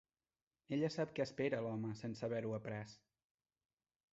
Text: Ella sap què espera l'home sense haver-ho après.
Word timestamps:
Ella 0.77 0.87
sap 0.95 1.13
què 1.19 1.27
espera 1.27 1.59
l'home 1.65 1.91
sense 2.01 2.27
haver-ho 2.29 2.57
après. 2.61 2.81